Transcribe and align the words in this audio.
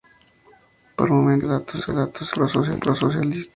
Por 0.95 1.11
momentos 1.11 1.61
el 1.75 1.83
relato 1.83 2.25
se 2.25 2.35
vuelve 2.57 2.75
pro-socialista. 2.79 3.49